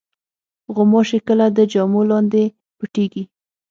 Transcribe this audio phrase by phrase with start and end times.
[0.75, 2.43] غوماشې کله د جامو لاندې
[2.77, 3.23] پټېږي.